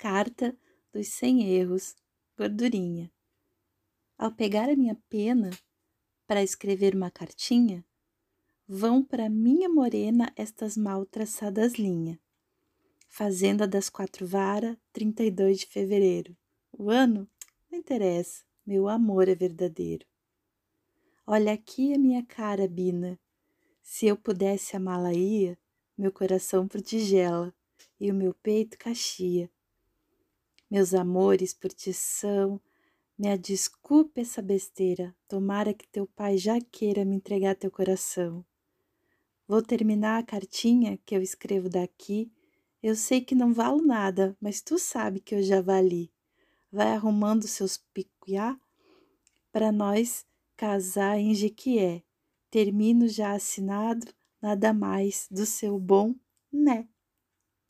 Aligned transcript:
Carta 0.00 0.56
dos 0.94 1.08
Cem 1.08 1.42
Erros, 1.42 1.94
gordurinha. 2.34 3.12
Ao 4.16 4.32
pegar 4.32 4.70
a 4.70 4.74
minha 4.74 4.94
pena 5.10 5.50
para 6.26 6.42
escrever 6.42 6.94
uma 6.94 7.10
cartinha, 7.10 7.84
vão 8.66 9.04
para 9.04 9.28
minha 9.28 9.68
morena 9.68 10.32
estas 10.34 10.74
mal 10.74 11.04
traçadas 11.04 11.74
linhas. 11.74 12.16
Fazenda 13.10 13.68
das 13.68 13.90
Quatro 13.90 14.26
Varas, 14.26 14.74
32 14.90 15.58
de 15.58 15.66
fevereiro. 15.66 16.34
O 16.72 16.88
ano? 16.88 17.28
Não 17.70 17.78
interessa, 17.78 18.42
meu 18.64 18.88
amor 18.88 19.28
é 19.28 19.34
verdadeiro. 19.34 20.06
Olha 21.26 21.52
aqui 21.52 21.92
a 21.92 21.98
minha 21.98 22.24
cara, 22.24 22.66
Bina. 22.66 23.20
Se 23.82 24.06
eu 24.06 24.16
pudesse 24.16 24.74
amá-la 24.74 25.12
ia, 25.12 25.58
meu 25.94 26.10
coração 26.10 26.66
por 26.66 26.80
tigela 26.80 27.54
e 28.00 28.10
o 28.10 28.14
meu 28.14 28.32
peito 28.32 28.78
caxia. 28.78 29.50
Meus 30.70 30.94
amores 30.94 31.52
por 31.52 31.72
ti 31.72 31.92
são, 31.92 32.60
me 33.18 33.36
desculpe 33.36 34.20
essa 34.20 34.40
besteira, 34.40 35.14
tomara 35.26 35.74
que 35.74 35.88
teu 35.88 36.06
pai 36.06 36.38
já 36.38 36.60
queira 36.60 37.04
me 37.04 37.16
entregar 37.16 37.56
teu 37.56 37.70
coração. 37.70 38.44
Vou 39.48 39.60
terminar 39.60 40.20
a 40.20 40.22
cartinha 40.22 40.96
que 41.04 41.12
eu 41.12 41.20
escrevo 41.20 41.68
daqui. 41.68 42.30
Eu 42.80 42.94
sei 42.94 43.20
que 43.20 43.34
não 43.34 43.52
valo 43.52 43.82
nada, 43.82 44.36
mas 44.40 44.62
tu 44.62 44.78
sabe 44.78 45.18
que 45.18 45.34
eu 45.34 45.42
já 45.42 45.60
vali. 45.60 46.12
Vai 46.70 46.92
arrumando 46.92 47.48
seus 47.48 47.76
picuiá 47.76 48.56
para 49.50 49.72
nós 49.72 50.24
casar 50.56 51.18
em 51.18 51.34
Jequié. 51.34 52.04
Termino 52.48 53.08
já 53.08 53.32
assinado, 53.32 54.06
nada 54.40 54.72
mais 54.72 55.26
do 55.28 55.44
seu 55.44 55.80
bom, 55.80 56.14
né? 56.52 56.86